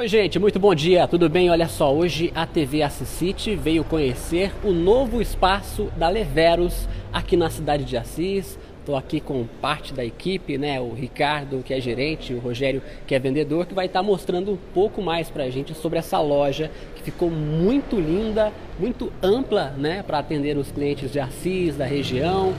Oi, 0.00 0.08
gente, 0.08 0.38
muito 0.38 0.58
bom 0.58 0.74
dia, 0.74 1.06
tudo 1.06 1.28
bem? 1.28 1.50
Olha 1.50 1.68
só, 1.68 1.94
hoje 1.94 2.32
a 2.34 2.46
TV 2.46 2.82
Assisite 2.82 3.54
veio 3.54 3.84
conhecer 3.84 4.50
o 4.64 4.72
novo 4.72 5.20
espaço 5.20 5.92
da 5.94 6.08
Leveros 6.08 6.88
aqui 7.12 7.36
na 7.36 7.50
cidade 7.50 7.84
de 7.84 7.98
Assis. 7.98 8.58
Estou 8.78 8.96
aqui 8.96 9.20
com 9.20 9.44
parte 9.60 9.92
da 9.92 10.02
equipe, 10.02 10.56
né? 10.56 10.80
O 10.80 10.94
Ricardo, 10.94 11.62
que 11.62 11.74
é 11.74 11.80
gerente, 11.82 12.32
o 12.32 12.38
Rogério, 12.38 12.80
que 13.06 13.14
é 13.14 13.18
vendedor, 13.18 13.66
que 13.66 13.74
vai 13.74 13.84
estar 13.84 14.02
mostrando 14.02 14.52
um 14.52 14.58
pouco 14.72 15.02
mais 15.02 15.28
para 15.28 15.44
a 15.44 15.50
gente 15.50 15.74
sobre 15.74 15.98
essa 15.98 16.18
loja 16.18 16.70
que 16.96 17.02
ficou 17.02 17.28
muito 17.30 18.00
linda, 18.00 18.50
muito 18.78 19.12
ampla, 19.22 19.74
né? 19.76 20.02
Para 20.02 20.20
atender 20.20 20.56
os 20.56 20.72
clientes 20.72 21.12
de 21.12 21.20
Assis, 21.20 21.76
da 21.76 21.84
região. 21.84 22.54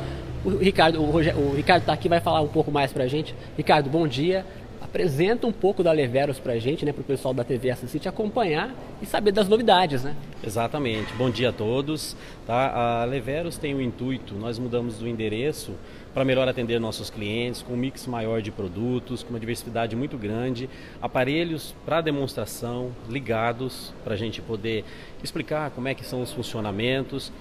O 0.46 0.58
Ricardo, 0.58 1.02
o, 1.02 1.16
o 1.16 1.56
Ricardo 1.56 1.82
está 1.82 1.94
aqui, 1.94 2.08
vai 2.08 2.20
falar 2.20 2.42
um 2.42 2.48
pouco 2.48 2.72
mais 2.72 2.94
para 2.94 3.06
a 3.06 3.08
gente. 3.08 3.34
Ricardo, 3.58 3.90
bom 3.90 4.08
dia 4.08 4.46
apresenta 4.92 5.48
um 5.48 5.54
pouco 5.54 5.82
da 5.82 5.92
Leveros 5.94 6.38
para 6.38 6.52
a 6.52 6.60
gente, 6.60 6.84
né, 6.84 6.92
para 6.92 7.00
o 7.00 7.06
pessoal 7.06 7.34
da 7.34 7.46
TV 7.46 7.72
Assisite 7.72 8.10
acompanhar 8.10 8.76
e 9.02 9.06
saber 9.06 9.32
das 9.32 9.48
novidades, 9.48 10.04
né? 10.04 10.14
Exatamente. 10.46 11.14
Bom 11.14 11.30
dia 11.30 11.48
a 11.48 11.54
todos. 11.54 12.14
Tá? 12.46 13.02
A 13.02 13.06
Leveros 13.06 13.58
tem 13.58 13.74
o 13.74 13.78
um 13.78 13.82
intuito, 13.82 14.36
nós 14.36 14.60
mudamos 14.60 14.98
do 14.98 15.08
endereço 15.08 15.72
para 16.14 16.26
melhor 16.26 16.46
atender 16.46 16.78
nossos 16.78 17.10
clientes, 17.10 17.62
com 17.62 17.72
um 17.72 17.78
mix 17.78 18.06
maior 18.06 18.42
de 18.42 18.52
produtos, 18.52 19.24
com 19.24 19.30
uma 19.30 19.40
diversidade 19.40 19.96
muito 19.96 20.18
grande, 20.18 20.70
aparelhos 21.02 21.74
para 21.86 22.02
demonstração, 22.02 22.92
ligados, 23.10 23.94
para 24.04 24.16
a 24.16 24.18
gente 24.18 24.42
poder 24.42 24.84
explicar 25.24 25.72
como 25.72 25.88
é 25.88 25.96
que 25.96 26.06
são 26.06 26.22
os 26.22 26.34
funcionamentos. 26.34 27.32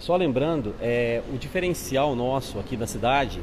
Só 0.00 0.16
lembrando, 0.16 0.74
é, 0.80 1.22
o 1.32 1.38
diferencial 1.38 2.16
nosso 2.16 2.58
aqui 2.58 2.76
da 2.76 2.88
cidade 2.88 3.40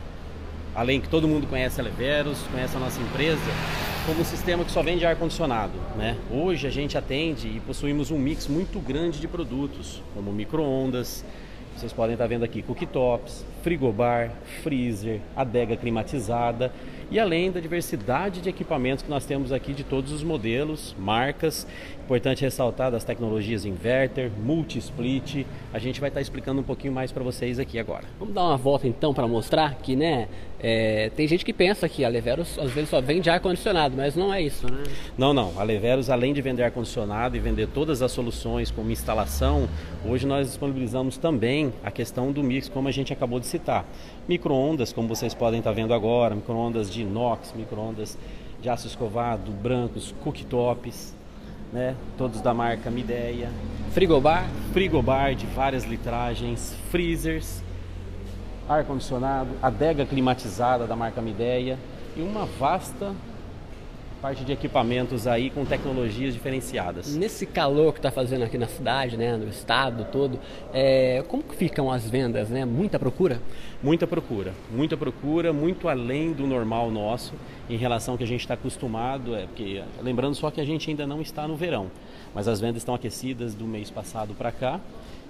além 0.76 1.00
que 1.00 1.08
todo 1.08 1.28
mundo 1.28 1.48
conhece 1.48 1.80
a 1.80 1.84
Leveros, 1.84 2.40
conhece 2.52 2.76
a 2.76 2.80
nossa 2.80 3.02
empresa, 3.02 3.42
como 4.06 4.22
um 4.22 4.26
sistema 4.26 4.66
que 4.66 4.72
só 4.72 4.82
vende 4.82 5.06
ar-condicionado. 5.06 5.74
Né? 5.96 6.18
Hoje 6.32 6.68
a 6.68 6.72
gente 6.72 6.98
atende 6.98 7.48
e 7.48 7.60
possuímos 7.60 8.12
um 8.12 8.18
mix 8.18 8.48
muito 8.48 8.80
grande 8.80 9.20
de 9.20 9.28
produtos, 9.28 10.02
como 10.14 10.32
micro-ondas, 10.32 11.24
vocês 11.76 11.92
podem 11.92 12.14
estar 12.14 12.28
vendo 12.28 12.44
aqui 12.44 12.62
cooktops, 12.62 13.44
frigobar, 13.64 14.32
freezer, 14.62 15.20
adega 15.36 15.76
climatizada 15.76 16.72
e 17.10 17.20
além 17.20 17.52
da 17.52 17.60
diversidade 17.60 18.42
de 18.42 18.50
equipamentos 18.50 19.04
que 19.04 19.10
nós 19.10 19.26
temos 19.26 19.52
aqui 19.52 19.74
de 19.74 19.84
todos 19.84 20.12
os 20.12 20.24
modelos, 20.24 20.96
marcas. 20.98 21.68
Importante 22.06 22.42
ressaltar 22.42 22.92
das 22.92 23.04
tecnologias 23.04 23.66
inverter, 23.66 24.32
multi-split. 24.44 25.46
A 25.74 25.80
gente 25.80 26.00
vai 26.00 26.10
estar 26.10 26.22
explicando 26.22 26.62
um 26.62 26.64
pouquinho 26.64 26.94
mais 26.94 27.12
para 27.12 27.24
vocês 27.24 27.60
aqui 27.60 27.80
agora. 27.80 28.06
Vamos 28.20 28.34
dar 28.34 28.44
uma 28.44 28.58
volta 28.58 28.88
então 28.88 29.14
para 29.14 29.28
mostrar 29.28 29.76
que, 29.76 29.96
né? 29.96 30.28
É, 30.66 31.12
tem 31.14 31.28
gente 31.28 31.44
que 31.44 31.52
pensa 31.52 31.90
que 31.90 32.06
a 32.06 32.08
Leveros 32.08 32.58
às 32.58 32.72
vezes 32.72 32.90
só 32.90 33.02
vende 33.02 33.30
ar-condicionado, 33.30 33.98
mas 33.98 34.16
não 34.16 34.34
é 34.34 34.42
isso, 34.42 34.72
né? 34.72 34.82
Não, 35.18 35.34
não. 35.34 35.52
A 35.60 35.64
Leveros, 35.64 36.10
além 36.10 36.34
de 36.34 36.42
vender 36.42 36.64
ar-condicionado 36.64 37.36
e 37.36 37.40
vender 37.40 37.68
todas 37.68 38.02
as 38.02 38.14
soluções 38.14 38.72
como 38.72 38.90
instalação, 38.90 39.68
hoje 40.06 40.26
nós 40.26 40.48
disponibilizamos 40.48 41.18
também 41.18 41.74
a 41.84 41.92
questão 41.92 42.32
do 42.32 42.42
mix, 42.42 42.70
como 42.70 42.88
a 42.88 42.92
gente 42.92 43.12
acabou 43.12 43.42
de 43.42 43.46
citar. 43.46 43.86
Microondas, 44.26 44.94
como 44.94 45.06
vocês 45.06 45.34
podem 45.34 45.60
estar 45.60 45.74
vendo 45.74 45.94
agora, 45.94 46.34
microondas 46.34 46.90
de 46.90 47.02
inox, 47.02 47.54
microondas 47.54 48.18
de 48.62 48.70
aço 48.70 48.88
escovado, 48.88 49.52
brancos, 49.52 50.16
cooktops, 50.24 51.14
né? 51.74 51.96
Todos 52.18 52.40
da 52.40 52.54
marca 52.54 52.90
Mideia. 52.90 53.50
Frigobar? 53.92 54.48
Frigobar 54.72 55.36
de 55.36 55.46
várias 55.48 55.84
litragens, 55.84 56.76
freezers, 56.92 57.63
ar 58.68 58.84
condicionado, 58.86 59.50
adega 59.62 60.06
climatizada 60.06 60.86
da 60.86 60.96
marca 60.96 61.22
Mideia 61.22 61.78
e 62.16 62.22
uma 62.22 62.46
vasta 62.46 63.14
parte 64.24 64.46
de 64.46 64.54
equipamentos 64.54 65.28
aí 65.28 65.50
com 65.50 65.66
tecnologias 65.66 66.34
diferenciadas. 66.34 67.14
Nesse 67.14 67.46
calor 67.46 67.92
que 67.92 68.00
está 68.00 68.10
fazendo 68.10 68.46
aqui 68.46 68.58
na 68.58 68.68
cidade, 68.68 69.18
né, 69.18 69.36
no 69.36 69.50
estado 69.50 70.08
todo, 70.14 70.40
é, 70.74 71.22
como 71.28 71.44
que 71.44 71.54
ficam 71.54 71.92
as 71.92 72.10
vendas, 72.10 72.48
né? 72.48 72.64
Muita 72.64 72.98
procura? 72.98 73.42
Muita 73.84 74.08
procura, 74.08 74.54
muita 74.72 74.96
procura, 74.96 75.52
muito 75.52 75.90
além 75.90 76.32
do 76.32 76.48
normal 76.48 76.90
nosso 76.90 77.34
em 77.70 77.76
relação 77.76 78.14
ao 78.14 78.18
que 78.18 78.24
a 78.24 78.28
gente 78.28 78.40
está 78.40 78.54
acostumado, 78.54 79.36
é 79.36 79.42
porque 79.42 79.84
lembrando 80.02 80.36
só 80.36 80.50
que 80.50 80.62
a 80.62 80.66
gente 80.66 80.90
ainda 80.90 81.06
não 81.06 81.22
está 81.22 81.46
no 81.46 81.58
verão, 81.58 81.92
mas 82.34 82.48
as 82.48 82.62
vendas 82.62 82.78
estão 82.78 82.96
aquecidas 82.96 83.54
do 83.54 83.66
mês 83.66 83.92
passado 83.92 84.34
para 84.34 84.54
cá. 84.54 84.80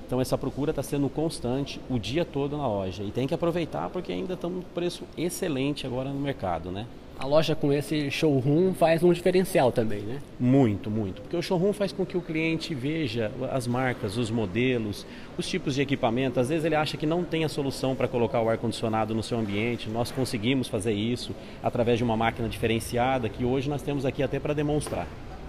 Então 0.05 0.19
essa 0.19 0.37
procura 0.37 0.71
está 0.71 0.83
sendo 0.83 1.09
constante 1.09 1.79
o 1.89 1.97
dia 1.97 2.25
todo 2.25 2.57
na 2.57 2.67
loja 2.67 3.03
e 3.03 3.11
tem 3.11 3.27
que 3.27 3.33
aproveitar 3.33 3.89
porque 3.89 4.11
ainda 4.11 4.33
estamos 4.33 4.63
com 4.63 4.69
preço 4.71 5.03
excelente 5.17 5.85
agora 5.85 6.09
no 6.09 6.19
mercado, 6.19 6.71
né? 6.71 6.85
a 7.17 7.25
loja 7.25 7.55
com 7.55 7.71
esse 7.71 8.09
showroom 8.09 8.73
faz 8.73 9.03
um 9.03 9.13
diferencial 9.13 9.71
também, 9.71 10.01
né? 10.01 10.19
Muito, 10.39 10.89
muito. 10.89 11.21
Porque 11.21 11.37
o 11.37 11.41
showroom 11.41 11.71
faz 11.71 11.91
com 11.91 12.05
que 12.05 12.17
o 12.17 12.21
cliente 12.21 12.73
veja 12.73 13.31
as 13.51 13.67
marcas, 13.67 14.17
os 14.17 14.29
modelos, 14.29 15.05
os 15.37 15.47
tipos 15.47 15.75
de 15.75 15.81
equipamento. 15.81 16.39
Às 16.39 16.49
vezes 16.49 16.65
ele 16.65 16.75
acha 16.75 16.97
que 16.97 17.05
não 17.05 17.23
tem 17.23 17.43
a 17.45 17.49
solução 17.49 17.95
para 17.95 18.07
colocar 18.07 18.41
o 18.41 18.49
ar-condicionado 18.49 19.13
no 19.13 19.23
seu 19.23 19.37
ambiente. 19.37 19.89
Nós 19.89 20.11
conseguimos 20.11 20.67
fazer 20.67 20.93
isso 20.93 21.33
através 21.63 21.97
de 21.97 22.03
uma 22.03 22.17
máquina 22.17 22.49
diferenciada 22.49 23.29
que 23.29 23.45
hoje 23.45 23.69
nós 23.69 23.81
temos 23.81 24.05
aqui 24.05 24.21
até 24.21 24.39
para 24.39 24.53
demonstrar. 24.53 25.07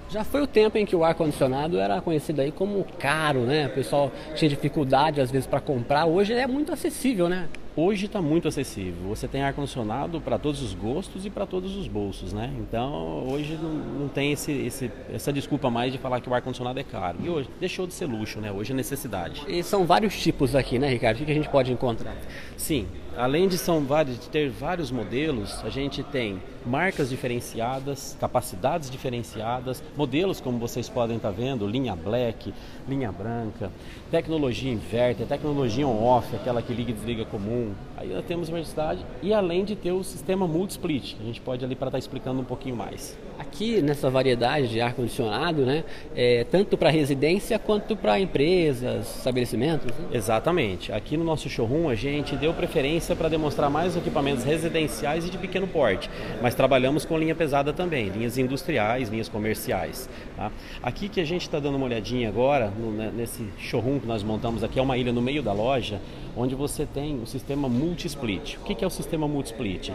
Já 0.08 0.22
foi 0.22 0.42
o 0.42 0.46
tempo 0.46 0.78
em 0.78 0.86
que 0.86 0.94
o 0.94 1.02
ar-condicionado 1.02 1.78
era 1.78 2.00
conhecido 2.00 2.40
aí 2.40 2.52
como 2.52 2.84
caro, 2.98 3.40
né? 3.40 3.66
O 3.66 3.70
pessoal 3.70 4.12
tinha 4.34 4.48
dificuldade 4.48 5.20
às 5.20 5.30
vezes 5.30 5.46
para 5.46 5.60
comprar. 5.60 6.06
Hoje 6.06 6.32
é 6.32 6.46
muito 6.46 6.72
acessível, 6.72 7.28
né? 7.28 7.48
Hoje 7.76 8.06
está 8.06 8.22
muito 8.22 8.46
acessível. 8.46 9.08
Você 9.08 9.26
tem 9.26 9.42
ar-condicionado 9.42 10.20
para 10.20 10.38
todos 10.38 10.62
os 10.62 10.74
gostos 10.74 11.26
e 11.26 11.30
para 11.30 11.44
todos 11.44 11.76
os 11.76 11.88
bolsos, 11.88 12.32
né? 12.32 12.52
Então 12.60 13.26
hoje 13.28 13.58
não, 13.60 13.72
não 13.72 14.08
tem 14.08 14.30
esse, 14.30 14.52
esse, 14.52 14.92
essa 15.12 15.32
desculpa 15.32 15.68
mais 15.70 15.92
de 15.92 15.98
falar 15.98 16.20
que 16.20 16.28
o 16.28 16.34
ar-condicionado 16.34 16.78
é 16.78 16.84
caro. 16.84 17.18
E 17.20 17.28
hoje 17.28 17.48
deixou 17.58 17.84
de 17.84 17.94
ser 17.94 18.06
luxo, 18.06 18.40
né? 18.40 18.52
Hoje 18.52 18.72
é 18.72 18.76
necessidade. 18.76 19.42
E 19.48 19.62
são 19.64 19.84
vários 19.84 20.16
tipos 20.20 20.54
aqui, 20.54 20.78
né, 20.78 20.88
Ricardo? 20.88 21.20
O 21.20 21.24
que 21.24 21.32
a 21.32 21.34
gente 21.34 21.48
pode 21.48 21.72
encontrar? 21.72 22.16
Sim, 22.56 22.86
além 23.16 23.48
de 23.48 23.58
são 23.58 23.80
vários, 23.84 24.20
de 24.20 24.28
ter 24.28 24.48
vários 24.50 24.92
modelos, 24.92 25.60
a 25.64 25.68
gente 25.68 26.04
tem 26.04 26.40
marcas 26.64 27.10
diferenciadas, 27.10 28.16
capacidades 28.20 28.90
diferenciadas, 28.90 29.82
modelos 29.96 30.40
como 30.40 30.58
vocês 30.58 30.88
podem 30.88 31.16
estar 31.16 31.30
tá 31.30 31.34
vendo, 31.34 31.66
linha 31.66 31.94
black, 31.94 32.52
linha 32.88 33.10
branca, 33.12 33.70
tecnologia 34.10 34.72
inverter, 34.72 35.26
tecnologia 35.26 35.86
on-off, 35.86 36.34
aquela 36.34 36.62
que 36.62 36.72
liga 36.72 36.90
e 36.90 36.94
desliga 36.94 37.24
comum 37.24 37.72
Aí 37.96 38.12
nós 38.12 38.24
temos 38.26 38.48
diversidade 38.48 39.04
e 39.22 39.32
além 39.32 39.64
de 39.64 39.76
ter 39.76 39.92
o 39.92 40.02
sistema 40.02 40.46
multi-split, 40.46 41.16
a 41.20 41.24
gente 41.24 41.40
pode 41.40 41.64
ali 41.64 41.74
para 41.74 41.88
estar 41.88 41.96
tá 41.96 41.98
explicando 41.98 42.40
um 42.40 42.44
pouquinho 42.44 42.76
mais. 42.76 43.16
Aqui 43.38 43.80
nessa 43.80 44.10
variedade 44.10 44.68
de 44.68 44.80
ar-condicionado, 44.80 45.64
né, 45.64 45.84
é, 46.14 46.44
tanto 46.44 46.76
para 46.76 46.90
residência 46.90 47.58
quanto 47.58 47.96
para 47.96 48.18
empresas, 48.18 49.16
estabelecimentos? 49.16 49.86
Né? 49.96 50.08
Exatamente. 50.12 50.92
Aqui 50.92 51.16
no 51.16 51.24
nosso 51.24 51.48
showroom 51.48 51.88
a 51.88 51.94
gente 51.94 52.36
deu 52.36 52.52
preferência 52.52 53.14
para 53.16 53.28
demonstrar 53.28 53.70
mais 53.70 53.96
equipamentos 53.96 54.44
residenciais 54.44 55.26
e 55.26 55.30
de 55.30 55.38
pequeno 55.38 55.66
porte, 55.66 56.10
mas 56.42 56.53
trabalhamos 56.54 57.04
com 57.04 57.18
linha 57.18 57.34
pesada 57.34 57.72
também, 57.72 58.08
linhas 58.08 58.38
industriais, 58.38 59.08
linhas 59.08 59.28
comerciais. 59.28 60.08
Tá? 60.36 60.50
Aqui 60.82 61.08
que 61.08 61.20
a 61.20 61.24
gente 61.24 61.42
está 61.42 61.58
dando 61.58 61.76
uma 61.76 61.86
olhadinha 61.86 62.28
agora, 62.28 62.70
no, 62.70 62.90
né, 62.90 63.12
nesse 63.14 63.44
showroom 63.58 64.00
que 64.00 64.06
nós 64.06 64.22
montamos 64.22 64.62
aqui, 64.64 64.78
é 64.78 64.82
uma 64.82 64.96
ilha 64.96 65.12
no 65.12 65.22
meio 65.22 65.42
da 65.42 65.52
loja, 65.52 66.00
onde 66.36 66.54
você 66.54 66.86
tem 66.86 67.20
o 67.22 67.26
sistema 67.26 67.68
multi-split. 67.68 68.56
O 68.56 68.60
que 68.60 68.84
é 68.84 68.86
o 68.86 68.90
sistema 68.90 69.28
multi-split? 69.28 69.92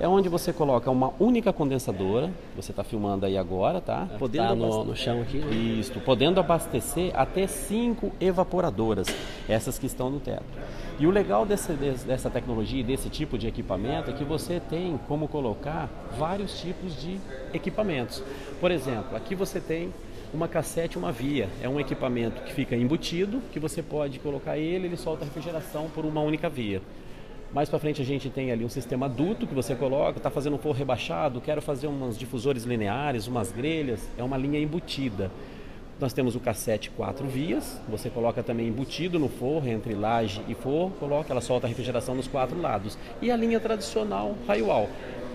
É 0.00 0.08
onde 0.08 0.28
você 0.28 0.52
coloca 0.52 0.90
uma 0.90 1.12
única 1.20 1.52
condensadora, 1.52 2.30
você 2.56 2.72
está 2.72 2.82
filmando 2.82 3.26
aí 3.26 3.38
agora, 3.38 3.80
tá? 3.80 4.06
tá 4.06 4.18
podendo 4.18 4.48
tá 4.48 4.54
no, 4.54 4.84
no, 4.84 4.96
chão 4.96 5.22
aqui. 5.22 5.38
Né? 5.38 5.54
Isso, 5.54 5.92
podendo 6.00 6.40
abastecer 6.40 7.12
até 7.14 7.46
cinco 7.46 8.10
evaporadoras, 8.20 9.06
essas 9.48 9.78
que 9.78 9.86
estão 9.86 10.10
no 10.10 10.18
teto. 10.18 10.42
E 10.96 11.06
o 11.08 11.10
legal 11.10 11.44
dessa 11.44 12.30
tecnologia 12.30 12.80
e 12.80 12.84
desse 12.84 13.08
tipo 13.08 13.36
de 13.36 13.48
equipamento 13.48 14.10
é 14.10 14.14
que 14.14 14.22
você 14.22 14.60
tem 14.60 14.96
como 15.08 15.26
colocar 15.26 15.90
vários 16.16 16.60
tipos 16.60 17.00
de 17.00 17.18
equipamentos. 17.52 18.22
Por 18.60 18.70
exemplo, 18.70 19.16
aqui 19.16 19.34
você 19.34 19.58
tem 19.60 19.92
uma 20.32 20.46
cassete, 20.46 20.96
uma 20.96 21.10
via. 21.10 21.48
É 21.60 21.68
um 21.68 21.80
equipamento 21.80 22.42
que 22.42 22.52
fica 22.52 22.76
embutido, 22.76 23.42
que 23.52 23.58
você 23.58 23.82
pode 23.82 24.20
colocar 24.20 24.56
ele, 24.56 24.86
ele 24.86 24.96
solta 24.96 25.24
refrigeração 25.24 25.90
por 25.92 26.04
uma 26.04 26.20
única 26.20 26.48
via. 26.48 26.80
Mais 27.52 27.68
para 27.68 27.78
frente 27.80 28.00
a 28.00 28.04
gente 28.04 28.30
tem 28.30 28.52
ali 28.52 28.64
um 28.64 28.68
sistema 28.68 29.06
adulto 29.06 29.48
que 29.48 29.54
você 29.54 29.74
coloca, 29.74 30.18
está 30.18 30.30
fazendo 30.30 30.54
um 30.54 30.58
forro 30.58 30.76
rebaixado, 30.76 31.40
quero 31.40 31.60
fazer 31.60 31.88
uns 31.88 32.16
difusores 32.16 32.62
lineares, 32.64 33.26
umas 33.26 33.50
grelhas, 33.50 34.08
é 34.16 34.22
uma 34.22 34.36
linha 34.36 34.60
embutida. 34.60 35.30
Nós 36.00 36.12
temos 36.12 36.34
o 36.34 36.40
cassete 36.40 36.90
quatro 36.90 37.26
vias, 37.26 37.80
você 37.88 38.10
coloca 38.10 38.42
também 38.42 38.66
embutido 38.66 39.18
no 39.18 39.28
forro, 39.28 39.68
entre 39.68 39.94
laje 39.94 40.42
e 40.48 40.54
forro, 40.54 40.90
coloca, 40.98 41.32
ela 41.32 41.40
solta 41.40 41.66
a 41.66 41.68
refrigeração 41.68 42.16
nos 42.16 42.26
quatro 42.26 42.60
lados. 42.60 42.98
E 43.22 43.30
a 43.30 43.36
linha 43.36 43.60
tradicional 43.60 44.34
raio 44.46 44.66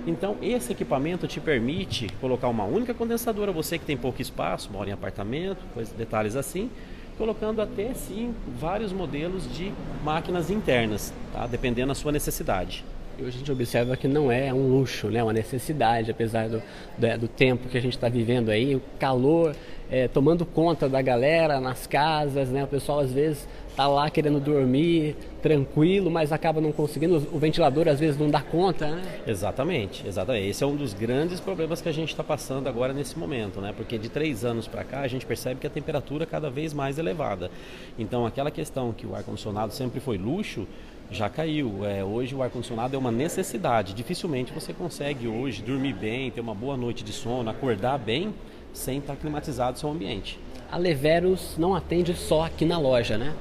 Então, 0.06 0.36
esse 0.42 0.74
equipamento 0.74 1.28
te 1.28 1.40
permite 1.40 2.08
colocar 2.20 2.50
uma 2.50 2.66
única 2.66 2.94
condensadora, 2.94 3.54
você 3.54 3.80
que 3.80 3.86
tem 3.86 3.96
pouco 3.96 4.22
espaço, 4.22 4.70
mora 4.72 4.90
em 4.90 4.94
apartamento, 4.94 5.60
coisa, 5.74 5.94
detalhes 5.96 6.36
assim, 6.36 6.70
colocando 7.18 7.62
até 7.62 7.94
sim 7.94 8.34
vários 8.60 8.92
modelos 8.92 9.44
de 9.56 9.72
máquinas 10.04 10.50
internas, 10.50 11.14
tá? 11.32 11.48
dependendo 11.48 11.88
da 11.88 11.96
sua 11.96 12.12
necessidade. 12.12 12.84
E 13.18 13.22
hoje 13.22 13.36
a 13.36 13.40
gente 13.40 13.52
observa 13.52 13.98
que 13.98 14.08
não 14.08 14.32
é 14.32 14.54
um 14.54 14.70
luxo, 14.70 15.08
né? 15.08 15.22
uma 15.22 15.34
necessidade, 15.34 16.10
apesar 16.12 16.48
do, 16.48 16.62
do, 16.98 17.18
do 17.20 17.28
tempo 17.28 17.68
que 17.68 17.78
a 17.78 17.82
gente 17.82 17.96
está 17.96 18.08
vivendo 18.08 18.50
aí, 18.50 18.76
o 18.76 18.82
calor 18.98 19.54
é, 19.90 20.08
tomando 20.08 20.46
conta 20.46 20.88
da 20.88 21.02
galera 21.02 21.60
nas 21.60 21.88
casas, 21.88 22.50
né? 22.50 22.64
o 22.64 22.68
pessoal 22.68 23.00
às 23.00 23.12
vezes 23.12 23.48
está 23.70 23.88
lá 23.88 24.10
querendo 24.10 24.40
dormir 24.42 25.16
tranquilo, 25.42 26.12
mas 26.12 26.34
acaba 26.34 26.60
não 26.60 26.72
conseguindo, 26.72 27.16
o 27.32 27.40
ventilador 27.40 27.88
às 27.88 27.98
vezes 28.00 28.20
não 28.20 28.30
dá 28.30 28.42
conta, 28.42 28.92
né? 28.92 29.02
Exatamente, 29.26 30.06
exatamente. 30.06 30.50
Esse 30.50 30.66
é 30.66 30.68
um 30.68 30.76
dos 30.76 30.94
grandes 30.94 31.40
problemas 31.40 31.82
que 31.82 31.88
a 31.88 31.92
gente 31.94 32.10
está 32.10 32.22
passando 32.22 32.68
agora 32.68 32.92
nesse 32.92 33.18
momento, 33.18 33.62
né? 33.62 33.74
Porque 33.76 33.98
de 33.98 34.10
três 34.10 34.44
anos 34.44 34.68
para 34.68 34.84
cá 34.84 35.00
a 35.00 35.08
gente 35.08 35.26
percebe 35.26 35.62
que 35.62 35.68
a 35.68 35.70
temperatura 35.70 36.26
é 36.26 36.28
cada 36.28 36.50
vez 36.50 36.74
mais 36.74 37.00
elevada. 37.00 37.50
Então 37.98 38.26
aquela 38.26 38.52
questão 38.52 38.92
que 38.92 39.08
o 39.08 39.16
ar-condicionado 39.16 39.74
sempre 39.74 40.02
foi 40.02 40.18
luxo, 40.18 40.68
já 41.10 41.30
caiu. 41.30 41.86
É, 41.86 42.04
hoje 42.04 42.36
o 42.36 42.44
ar-condicionado 42.44 42.96
é 42.98 43.00
uma 43.00 43.12
necessidade. 43.12 43.94
Dificilmente 43.94 44.52
você 44.52 44.74
consegue 44.74 45.26
hoje 45.26 45.64
dormir 45.64 45.94
bem, 45.94 46.30
ter 46.30 46.42
uma 46.42 46.54
boa 46.54 46.76
noite 46.76 47.02
de 47.02 47.14
sono, 47.14 47.50
acordar 47.50 47.98
bem 47.98 48.34
sem 48.80 49.00
estar 49.00 49.16
climatizado 49.16 49.78
o 49.78 49.80
seu 49.80 49.92
ambiente. 49.92 50.40
A 50.72 50.78
Leveros 50.78 51.56
não 51.58 51.76
atende 51.76 52.16
só 52.16 52.46
aqui 52.46 52.66
na 52.66 52.80
loja, 52.80 53.18
né? 53.18 53.34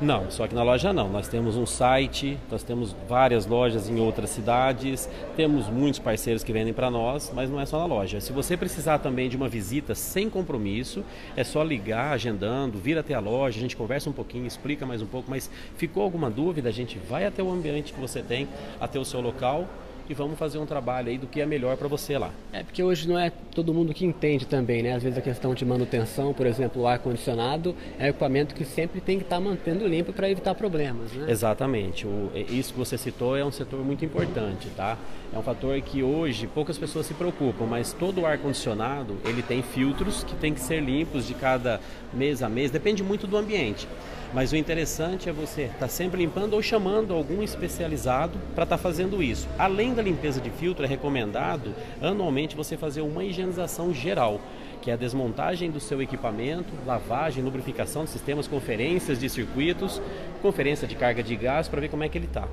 Não, 0.00 0.30
só 0.30 0.46
que 0.46 0.54
na 0.54 0.62
loja 0.62 0.92
não. 0.92 1.08
Nós 1.08 1.26
temos 1.26 1.56
um 1.56 1.64
site, 1.64 2.36
nós 2.50 2.62
temos 2.62 2.94
várias 3.08 3.46
lojas 3.46 3.88
em 3.88 3.98
outras 3.98 4.28
cidades, 4.28 5.08
temos 5.34 5.68
muitos 5.68 5.98
parceiros 5.98 6.44
que 6.44 6.52
vendem 6.52 6.74
para 6.74 6.90
nós, 6.90 7.32
mas 7.34 7.48
não 7.48 7.58
é 7.58 7.64
só 7.64 7.78
na 7.78 7.86
loja. 7.86 8.20
Se 8.20 8.30
você 8.30 8.58
precisar 8.58 8.98
também 8.98 9.30
de 9.30 9.38
uma 9.38 9.48
visita 9.48 9.94
sem 9.94 10.28
compromisso, 10.28 11.02
é 11.34 11.42
só 11.42 11.62
ligar 11.62 12.12
agendando, 12.12 12.78
vir 12.78 12.98
até 12.98 13.14
a 13.14 13.20
loja, 13.20 13.56
a 13.56 13.60
gente 13.62 13.74
conversa 13.74 14.10
um 14.10 14.12
pouquinho, 14.12 14.46
explica 14.46 14.84
mais 14.84 15.00
um 15.00 15.06
pouco, 15.06 15.30
mas 15.30 15.50
ficou 15.78 16.02
alguma 16.02 16.28
dúvida, 16.28 16.68
a 16.68 16.72
gente 16.72 16.98
vai 16.98 17.24
até 17.24 17.42
o 17.42 17.50
ambiente 17.50 17.94
que 17.94 18.00
você 18.00 18.20
tem, 18.20 18.46
até 18.78 18.98
o 18.98 19.04
seu 19.04 19.22
local 19.22 19.66
e 20.08 20.14
vamos 20.14 20.38
fazer 20.38 20.58
um 20.58 20.66
trabalho 20.66 21.08
aí 21.08 21.18
do 21.18 21.26
que 21.26 21.40
é 21.40 21.46
melhor 21.46 21.76
para 21.76 21.88
você 21.88 22.16
lá. 22.16 22.30
É 22.52 22.62
porque 22.62 22.82
hoje 22.82 23.08
não 23.08 23.18
é 23.18 23.30
todo 23.30 23.72
mundo 23.72 23.92
que 23.92 24.04
entende 24.04 24.46
também, 24.46 24.82
né? 24.82 24.94
Às 24.94 25.02
vezes 25.02 25.18
a 25.18 25.22
questão 25.22 25.54
de 25.54 25.64
manutenção, 25.64 26.32
por 26.32 26.46
exemplo, 26.46 26.82
o 26.82 26.86
ar 26.86 26.98
condicionado 26.98 27.74
é 27.98 28.04
um 28.04 28.08
equipamento 28.08 28.54
que 28.54 28.64
sempre 28.64 29.00
tem 29.00 29.18
que 29.18 29.24
estar 29.24 29.36
tá 29.36 29.42
mantendo 29.42 29.86
limpo 29.86 30.12
para 30.12 30.30
evitar 30.30 30.54
problemas, 30.54 31.12
né? 31.12 31.30
Exatamente. 31.30 32.06
O, 32.06 32.30
isso 32.34 32.72
que 32.72 32.78
você 32.78 32.96
citou 32.96 33.36
é 33.36 33.44
um 33.44 33.52
setor 33.52 33.84
muito 33.84 34.04
importante, 34.04 34.68
tá? 34.76 34.96
É 35.32 35.38
um 35.38 35.42
fator 35.42 35.80
que 35.80 36.02
hoje 36.02 36.46
poucas 36.46 36.78
pessoas 36.78 37.06
se 37.06 37.14
preocupam, 37.14 37.66
mas 37.66 37.92
todo 37.92 38.20
o 38.20 38.26
ar 38.26 38.38
condicionado 38.38 39.16
ele 39.24 39.42
tem 39.42 39.62
filtros 39.62 40.24
que 40.24 40.34
tem 40.36 40.54
que 40.54 40.60
ser 40.60 40.80
limpos 40.80 41.26
de 41.26 41.34
cada 41.34 41.80
mês 42.12 42.42
a 42.42 42.48
mês, 42.48 42.70
depende 42.70 43.02
muito 43.02 43.26
do 43.26 43.36
ambiente. 43.36 43.88
Mas 44.36 44.52
o 44.52 44.56
interessante 44.56 45.30
é 45.30 45.32
você 45.32 45.62
estar 45.62 45.78
tá 45.78 45.88
sempre 45.88 46.18
limpando 46.18 46.52
ou 46.52 46.60
chamando 46.60 47.14
algum 47.14 47.42
especializado 47.42 48.38
para 48.54 48.64
estar 48.64 48.76
tá 48.76 48.82
fazendo 48.82 49.22
isso. 49.22 49.48
Além 49.58 49.94
da 49.94 50.02
limpeza 50.02 50.42
de 50.42 50.50
filtro, 50.50 50.84
é 50.84 50.86
recomendado 50.86 51.74
anualmente 52.02 52.54
você 52.54 52.76
fazer 52.76 53.00
uma 53.00 53.24
higienização 53.24 53.94
geral, 53.94 54.38
que 54.82 54.90
é 54.90 54.92
a 54.92 54.96
desmontagem 54.98 55.70
do 55.70 55.80
seu 55.80 56.02
equipamento, 56.02 56.70
lavagem, 56.84 57.42
lubrificação 57.42 58.04
de 58.04 58.10
sistemas, 58.10 58.46
conferências 58.46 59.18
de 59.18 59.26
circuitos, 59.30 60.02
conferência 60.42 60.86
de 60.86 60.96
carga 60.96 61.22
de 61.22 61.34
gás 61.34 61.66
para 61.66 61.80
ver 61.80 61.88
como 61.88 62.04
é 62.04 62.08
que 62.10 62.18
ele 62.18 62.26
está. 62.26 62.46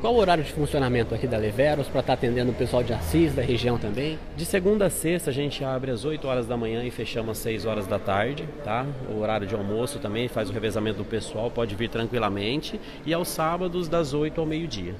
Qual 0.00 0.14
o 0.14 0.16
horário 0.16 0.42
de 0.42 0.50
funcionamento 0.50 1.14
aqui 1.14 1.26
da 1.26 1.36
Leveros 1.36 1.86
para 1.86 2.00
estar 2.00 2.14
tá 2.16 2.18
atendendo 2.18 2.52
o 2.52 2.54
pessoal 2.54 2.82
de 2.82 2.90
Assis, 2.90 3.34
da 3.34 3.42
região 3.42 3.76
também? 3.76 4.18
De 4.34 4.46
segunda 4.46 4.86
a 4.86 4.90
sexta 4.90 5.28
a 5.28 5.32
gente 5.32 5.62
abre 5.62 5.90
às 5.90 6.06
8 6.06 6.26
horas 6.26 6.46
da 6.46 6.56
manhã 6.56 6.82
e 6.82 6.90
fechamos 6.90 7.32
às 7.32 7.38
6 7.38 7.66
horas 7.66 7.86
da 7.86 7.98
tarde, 7.98 8.48
tá? 8.64 8.86
O 9.14 9.20
horário 9.20 9.46
de 9.46 9.54
almoço 9.54 9.98
também 9.98 10.26
faz 10.26 10.48
o 10.48 10.54
revezamento 10.54 10.96
do 10.96 11.04
pessoal, 11.04 11.50
pode 11.50 11.74
vir 11.74 11.90
tranquilamente. 11.90 12.80
E 13.04 13.12
aos 13.12 13.28
sábados 13.28 13.90
das 13.90 14.14
8 14.14 14.40
ao 14.40 14.46
meio-dia. 14.46 14.94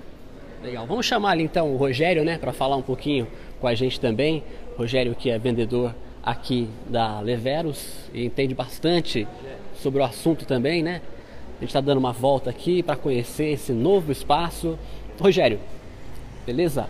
Legal. 0.62 0.87
Vamos 0.87 1.06
chamar 1.06 1.31
ali 1.31 1.44
então 1.44 1.73
o 1.73 1.79
Rogério, 1.79 2.23
né, 2.23 2.37
para 2.37 2.52
falar 2.52 2.76
um 2.76 2.82
pouquinho 2.82 3.26
com 3.58 3.67
a 3.67 3.75
gente 3.75 3.99
também. 3.99 4.44
Rogério 4.76 5.14
que 5.14 5.31
é 5.31 5.38
vendedor 5.38 5.94
aqui 6.23 6.69
da 6.87 7.20
Leveros 7.20 8.11
e 8.12 8.26
entende 8.26 8.55
bastante 8.55 9.26
sobre 9.75 10.02
o 10.02 10.05
assunto 10.05 10.44
também, 10.44 10.82
né? 10.82 11.00
A 11.61 11.62
gente 11.62 11.69
está 11.69 11.81
dando 11.83 11.99
uma 11.99 12.12
volta 12.12 12.49
aqui 12.49 12.83
para 12.83 12.97
conhecer 12.97 13.53
esse 13.53 13.71
novo 13.71 14.11
espaço. 14.11 14.79
Rogério, 15.21 15.61
beleza? 16.47 16.89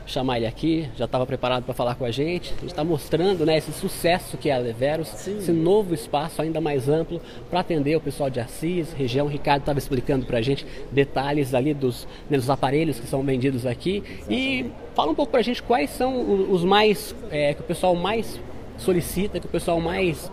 Vou 0.00 0.08
chamar 0.08 0.36
ele 0.36 0.46
aqui, 0.46 0.86
já 0.94 1.06
estava 1.06 1.24
preparado 1.24 1.64
para 1.64 1.72
falar 1.72 1.94
com 1.94 2.04
a 2.04 2.10
gente. 2.10 2.48
A 2.52 2.60
gente 2.60 2.66
está 2.66 2.84
mostrando 2.84 3.46
né, 3.46 3.56
esse 3.56 3.72
sucesso 3.72 4.36
que 4.36 4.50
é 4.50 4.54
a 4.54 4.58
Leveros, 4.58 5.08
Sim. 5.08 5.38
esse 5.38 5.52
novo 5.52 5.94
espaço 5.94 6.42
ainda 6.42 6.60
mais 6.60 6.86
amplo 6.86 7.18
para 7.48 7.60
atender 7.60 7.96
o 7.96 8.00
pessoal 8.00 8.28
de 8.28 8.38
Assis, 8.40 8.92
região. 8.92 9.24
O 9.24 9.30
Ricardo 9.30 9.60
estava 9.60 9.78
explicando 9.78 10.26
para 10.26 10.36
a 10.36 10.42
gente 10.42 10.66
detalhes 10.92 11.54
ali 11.54 11.72
dos, 11.72 12.06
né, 12.28 12.36
dos 12.36 12.50
aparelhos 12.50 13.00
que 13.00 13.06
são 13.06 13.22
vendidos 13.22 13.64
aqui. 13.64 14.04
E 14.28 14.66
fala 14.94 15.12
um 15.12 15.14
pouco 15.14 15.30
para 15.30 15.40
a 15.40 15.42
gente 15.42 15.62
quais 15.62 15.88
são 15.88 16.52
os 16.52 16.62
mais, 16.62 17.14
é, 17.30 17.54
que 17.54 17.62
o 17.62 17.64
pessoal 17.64 17.94
mais 17.94 18.38
solicita, 18.76 19.40
que 19.40 19.46
o 19.46 19.50
pessoal 19.50 19.80
mais 19.80 20.30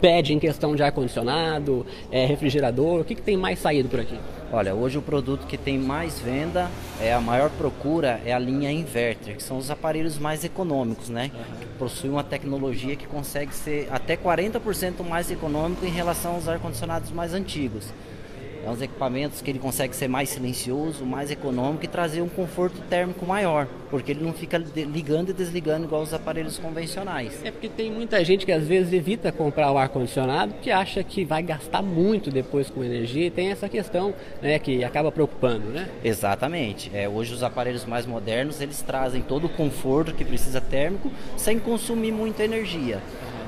pede 0.00 0.32
em 0.32 0.38
questão 0.38 0.74
de 0.74 0.82
ar-condicionado, 0.82 1.86
é, 2.10 2.26
refrigerador? 2.26 3.00
O 3.00 3.04
que, 3.04 3.14
que 3.14 3.22
tem 3.22 3.36
mais 3.36 3.58
saído 3.58 3.88
por 3.88 4.00
aqui? 4.00 4.18
Olha, 4.52 4.74
hoje 4.74 4.98
o 4.98 5.02
produto 5.02 5.46
que 5.46 5.56
tem 5.56 5.78
mais 5.78 6.18
venda, 6.18 6.68
é 7.00 7.14
a 7.14 7.20
maior 7.20 7.50
procura, 7.50 8.20
é 8.24 8.32
a 8.32 8.38
linha 8.38 8.70
inverter, 8.72 9.36
que 9.36 9.42
são 9.42 9.56
os 9.56 9.70
aparelhos 9.70 10.18
mais 10.18 10.42
econômicos, 10.44 11.08
né? 11.08 11.30
Que 11.60 11.66
possuem 11.78 12.12
uma 12.12 12.24
tecnologia 12.24 12.96
que 12.96 13.06
consegue 13.06 13.54
ser 13.54 13.86
até 13.92 14.16
40% 14.16 15.06
mais 15.08 15.30
econômico 15.30 15.86
em 15.86 15.90
relação 15.90 16.34
aos 16.34 16.48
ar-condicionados 16.48 17.12
mais 17.12 17.32
antigos. 17.32 17.86
É 18.64 18.68
uns 18.68 18.82
equipamentos 18.82 19.40
que 19.40 19.50
ele 19.50 19.58
consegue 19.58 19.94
ser 19.96 20.08
mais 20.08 20.28
silencioso, 20.28 21.04
mais 21.04 21.30
econômico 21.30 21.84
e 21.84 21.88
trazer 21.88 22.20
um 22.20 22.28
conforto 22.28 22.80
térmico 22.88 23.24
maior, 23.26 23.66
porque 23.90 24.12
ele 24.12 24.22
não 24.22 24.32
fica 24.32 24.58
ligando 24.58 25.30
e 25.30 25.32
desligando 25.32 25.86
igual 25.86 26.02
os 26.02 26.12
aparelhos 26.12 26.58
convencionais. 26.58 27.40
É 27.44 27.50
porque 27.50 27.68
tem 27.68 27.90
muita 27.90 28.22
gente 28.24 28.44
que 28.44 28.52
às 28.52 28.66
vezes 28.66 28.92
evita 28.92 29.32
comprar 29.32 29.72
o 29.72 29.78
ar 29.78 29.88
condicionado 29.88 30.52
porque 30.54 30.70
acha 30.70 31.02
que 31.02 31.24
vai 31.24 31.42
gastar 31.42 31.82
muito 31.82 32.30
depois 32.30 32.68
com 32.68 32.84
energia 32.84 33.26
e 33.26 33.30
tem 33.30 33.50
essa 33.50 33.68
questão, 33.68 34.14
né, 34.42 34.58
que 34.58 34.84
acaba 34.84 35.10
preocupando, 35.10 35.66
né? 35.66 35.88
Exatamente. 36.04 36.90
É, 36.94 37.08
hoje 37.08 37.32
os 37.32 37.42
aparelhos 37.42 37.84
mais 37.84 38.06
modernos 38.06 38.60
eles 38.60 38.82
trazem 38.82 39.22
todo 39.22 39.46
o 39.46 39.48
conforto 39.48 40.14
que 40.14 40.24
precisa 40.24 40.60
térmico 40.60 41.10
sem 41.36 41.58
consumir 41.58 42.12
muita 42.12 42.44
energia. 42.44 43.00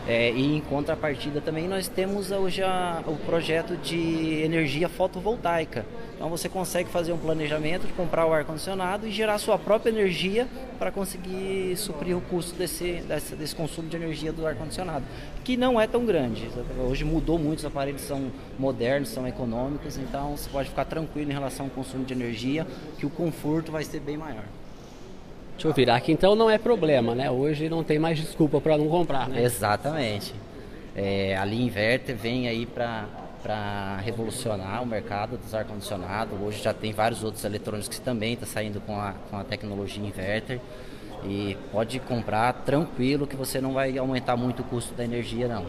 É, 0.06 0.32
e 0.32 0.56
em 0.56 0.60
contrapartida 0.60 1.40
também 1.40 1.68
nós 1.68 1.86
temos 1.86 2.32
hoje 2.32 2.60
a, 2.60 3.02
o 3.06 3.16
projeto 3.18 3.76
de 3.76 4.42
energia 4.42 4.88
fotovoltaica. 4.88 5.86
Então 6.16 6.28
você 6.28 6.48
consegue 6.48 6.88
fazer 6.88 7.12
um 7.12 7.18
planejamento 7.18 7.86
de 7.86 7.92
comprar 7.92 8.26
o 8.26 8.32
ar-condicionado 8.32 9.06
e 9.06 9.12
gerar 9.12 9.38
sua 9.38 9.56
própria 9.56 9.90
energia 9.90 10.48
para 10.76 10.90
conseguir 10.90 11.76
suprir 11.76 12.16
o 12.16 12.20
custo 12.20 12.56
desse, 12.56 13.02
desse, 13.06 13.36
desse 13.36 13.54
consumo 13.54 13.88
de 13.88 13.96
energia 13.96 14.32
do 14.32 14.44
ar-condicionado, 14.44 15.04
que 15.44 15.56
não 15.56 15.80
é 15.80 15.86
tão 15.86 16.04
grande. 16.04 16.48
Hoje 16.78 17.04
mudou 17.04 17.38
muito, 17.38 17.60
os 17.60 17.64
aparelhos 17.64 18.02
são 18.02 18.30
modernos, 18.58 19.08
são 19.08 19.26
econômicos, 19.26 19.96
então 19.98 20.36
você 20.36 20.50
pode 20.50 20.68
ficar 20.68 20.84
tranquilo 20.84 21.30
em 21.30 21.34
relação 21.34 21.66
ao 21.66 21.70
consumo 21.70 22.04
de 22.04 22.12
energia, 22.12 22.66
que 22.98 23.06
o 23.06 23.10
conforto 23.10 23.70
vai 23.70 23.84
ser 23.84 24.00
bem 24.00 24.16
maior. 24.16 24.44
Deixa 25.52 25.68
eu 25.68 25.72
virar 25.72 25.96
aqui, 25.96 26.12
então 26.12 26.34
não 26.34 26.50
é 26.50 26.58
problema, 26.58 27.14
né? 27.14 27.30
Hoje 27.30 27.68
não 27.68 27.84
tem 27.84 27.98
mais 27.98 28.18
desculpa 28.18 28.60
para 28.60 28.76
não 28.76 28.88
comprar, 28.88 29.28
né? 29.28 29.42
Exatamente. 29.42 30.34
É, 30.94 31.36
a 31.36 31.44
linha 31.44 31.66
Inverter 31.66 32.16
vem 32.16 32.48
aí 32.48 32.66
para 32.66 33.96
revolucionar 34.02 34.82
o 34.82 34.86
mercado 34.86 35.36
dos 35.36 35.54
ar-condicionado. 35.54 36.34
Hoje 36.42 36.62
já 36.62 36.74
tem 36.74 36.92
vários 36.92 37.22
outros 37.22 37.44
eletrônicos 37.44 37.88
que 37.88 38.00
também 38.00 38.34
estão 38.34 38.48
tá 38.48 38.52
saindo 38.52 38.80
com 38.80 38.98
a, 38.98 39.14
com 39.30 39.36
a 39.36 39.44
tecnologia 39.44 40.04
inverter. 40.04 40.60
E 41.24 41.56
pode 41.70 42.00
comprar 42.00 42.52
tranquilo 42.52 43.26
que 43.26 43.36
você 43.36 43.60
não 43.60 43.72
vai 43.72 43.96
aumentar 43.96 44.36
muito 44.36 44.60
o 44.60 44.64
custo 44.64 44.92
da 44.94 45.04
energia 45.04 45.46
não. 45.46 45.66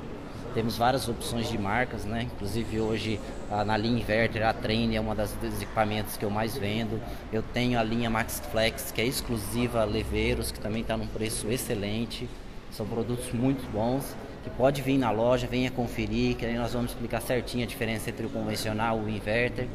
Temos 0.53 0.77
várias 0.77 1.07
opções 1.07 1.50
de 1.50 1.57
marcas, 1.57 2.05
né? 2.05 2.27
Inclusive 2.33 2.79
hoje 2.79 3.19
na 3.65 3.75
linha 3.75 4.00
Inverter, 4.00 4.45
a 4.45 4.53
Train 4.53 4.95
é 4.95 5.00
uma 5.00 5.15
das 5.15 5.31
dos 5.33 5.62
equipamentos 5.62 6.15
que 6.15 6.24
eu 6.24 6.29
mais 6.29 6.55
vendo. 6.55 7.01
Eu 7.31 7.41
tenho 7.41 7.79
a 7.79 7.83
linha 7.83 8.10
Max 8.10 8.41
Flex, 8.51 8.91
que 8.91 9.01
é 9.01 9.05
exclusiva 9.05 9.83
Leveiros, 9.83 10.51
que 10.51 10.60
também 10.60 10.81
está 10.81 10.95
num 10.95 11.07
preço 11.07 11.50
excelente. 11.51 12.29
São 12.72 12.86
produtos 12.86 13.31
muito 13.31 13.67
bons 13.72 14.15
que 14.43 14.50
pode 14.50 14.81
vir 14.81 14.98
na 14.98 15.10
loja, 15.10 15.48
venha 15.48 15.72
conferir, 15.72 16.36
que 16.36 16.45
aí 16.45 16.55
nós 16.55 16.74
vamos 16.74 16.91
explicar 16.91 17.22
certinho 17.22 17.63
a 17.63 17.67
diferença 17.67 18.10
entre 18.10 18.25
o 18.25 18.29
convencional 18.29 19.00
e 19.00 19.05
o 19.05 19.10
inverter 19.10 19.67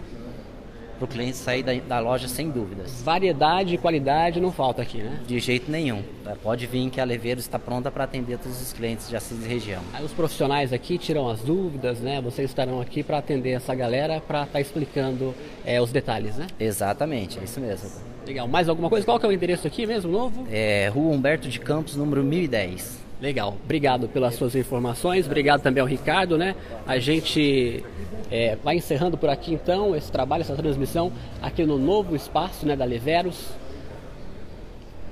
para 0.98 1.04
o 1.04 1.08
cliente 1.08 1.36
sair 1.36 1.62
da, 1.62 1.72
da, 1.74 2.00
loja 2.00 2.28
sem 2.28 2.50
dúvidas. 2.50 3.00
Variedade 3.02 3.74
e 3.74 3.78
qualidade 3.78 4.40
não 4.40 4.52
falta 4.52 4.82
aqui, 4.82 4.98
né? 4.98 5.20
De 5.26 5.38
jeito 5.38 5.70
nenhum. 5.70 6.02
Tá? 6.24 6.36
Pode 6.42 6.66
vir 6.66 6.90
que 6.90 7.00
a 7.00 7.04
Leveiro 7.04 7.40
está 7.40 7.58
pronta 7.58 7.90
para 7.90 8.04
atender 8.04 8.38
todos 8.38 8.60
os 8.60 8.72
clientes 8.72 9.08
de 9.08 9.16
Assis 9.16 9.44
e 9.44 9.48
região. 9.48 9.82
Aí 9.92 10.04
os 10.04 10.12
profissionais 10.12 10.72
aqui 10.72 10.98
tiram 10.98 11.28
as 11.28 11.40
dúvidas, 11.40 12.00
né? 12.00 12.20
Vocês 12.20 12.50
estarão 12.50 12.80
aqui 12.80 13.02
para 13.02 13.18
atender 13.18 13.50
essa 13.50 13.74
galera, 13.74 14.20
para 14.20 14.40
estar 14.40 14.52
tá 14.52 14.60
explicando 14.60 15.34
é, 15.64 15.80
os 15.80 15.92
detalhes, 15.92 16.36
né? 16.36 16.46
Exatamente, 16.58 17.38
é 17.38 17.44
isso 17.44 17.60
mesmo. 17.60 17.88
Legal. 18.26 18.46
Mais 18.46 18.68
alguma 18.68 18.90
coisa? 18.90 19.06
Qual 19.06 19.18
que 19.18 19.24
é 19.24 19.28
o 19.28 19.32
endereço 19.32 19.66
aqui 19.66 19.86
mesmo, 19.86 20.10
novo? 20.10 20.46
É 20.50 20.88
Rua 20.92 21.14
Humberto 21.14 21.48
de 21.48 21.58
Campos, 21.58 21.96
número 21.96 22.22
1010. 22.22 23.07
Legal, 23.20 23.56
obrigado 23.64 24.08
pelas 24.08 24.36
suas 24.36 24.54
informações, 24.54 25.26
obrigado 25.26 25.60
também 25.60 25.80
ao 25.80 25.88
Ricardo, 25.88 26.38
né? 26.38 26.54
A 26.86 27.00
gente 27.00 27.84
é, 28.30 28.56
vai 28.62 28.76
encerrando 28.76 29.18
por 29.18 29.28
aqui 29.28 29.52
então 29.52 29.96
esse 29.96 30.10
trabalho, 30.10 30.42
essa 30.42 30.54
transmissão 30.54 31.12
aqui 31.42 31.64
no 31.64 31.78
novo 31.78 32.14
espaço 32.14 32.64
né, 32.64 32.76
da 32.76 32.84
Leveros, 32.84 33.48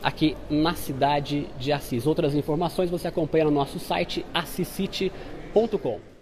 aqui 0.01 0.37
na 0.49 0.75
cidade 0.75 1.49
de 1.59 1.73
Assis. 1.73 2.07
Outras 2.07 2.33
informações 2.37 2.91
você 2.91 3.09
acompanha 3.09 3.47
no 3.47 3.51
nosso 3.51 3.81
site 3.81 4.25
assiscity.com. 4.33 6.16